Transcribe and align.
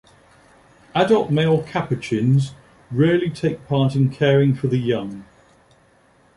Adult 0.95 1.29
male 1.29 1.61
capuchins 1.61 2.55
rarely 2.89 3.29
take 3.29 3.67
part 3.67 3.95
in 3.95 4.09
caring 4.09 4.51
for 4.55 4.65
the 4.65 4.79
young. 4.79 5.25